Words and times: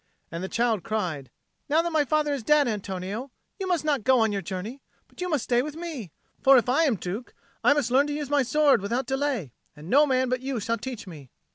And 0.31 0.43
the 0.43 0.49
child 0.49 0.81
cried, 0.81 1.29
"Now 1.69 1.83
that 1.83 1.91
my 1.91 2.05
father 2.05 2.33
is 2.33 2.41
dead, 2.41 2.67
Antonio, 2.67 3.29
you 3.59 3.67
must 3.67 3.85
not 3.85 4.03
go 4.03 4.19
on 4.19 4.31
your 4.31 4.41
journey, 4.41 4.81
but 5.07 5.21
you 5.21 5.29
must 5.29 5.43
stay 5.43 5.61
with 5.61 5.75
me. 5.75 6.11
For 6.41 6.57
if 6.57 6.67
I 6.67 6.85
am 6.85 6.95
Duke, 6.95 7.35
I 7.63 7.73
must 7.73 7.91
learn 7.91 8.07
to 8.07 8.13
use 8.13 8.27
my 8.27 8.41
sword 8.41 8.81
without 8.81 9.05
delay, 9.05 9.53
and 9.75 9.91
no 9.91 10.07
man 10.07 10.27
but 10.27 10.41
you 10.41 10.59
shall 10.59 10.79
teach 10.79 11.05
me." 11.05 11.29